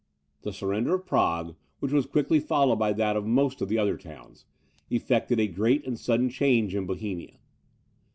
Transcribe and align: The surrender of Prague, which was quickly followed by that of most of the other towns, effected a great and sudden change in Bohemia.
The 0.41 0.51
surrender 0.51 0.95
of 0.95 1.05
Prague, 1.05 1.53
which 1.79 1.91
was 1.91 2.07
quickly 2.07 2.39
followed 2.39 2.77
by 2.77 2.91
that 2.91 3.15
of 3.15 3.27
most 3.27 3.61
of 3.61 3.69
the 3.69 3.77
other 3.77 3.97
towns, 3.97 4.45
effected 4.89 5.39
a 5.39 5.45
great 5.45 5.85
and 5.85 5.95
sudden 5.95 6.27
change 6.27 6.73
in 6.73 6.87
Bohemia. 6.87 7.37